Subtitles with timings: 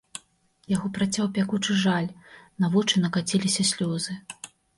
[0.75, 2.07] Яго працяў пякучы жаль,
[2.65, 4.19] на вочы накаціліся слёзы.